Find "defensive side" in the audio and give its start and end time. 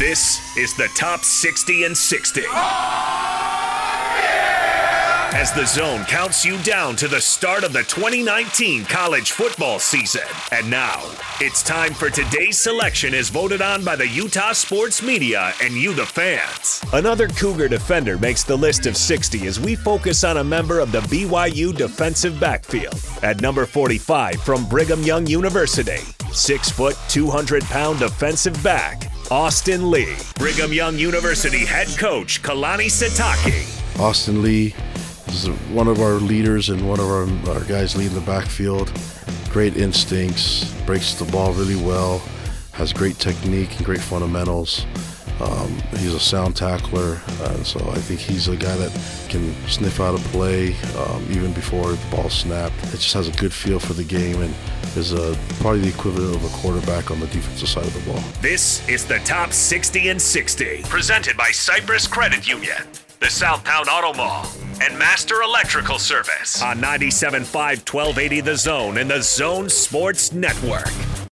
57.28-57.86